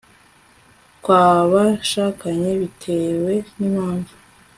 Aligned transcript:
kwa 1.03 1.21
bashakanye 1.51 2.49
bitewe 2.61 3.33
n'impamvu 3.57 4.13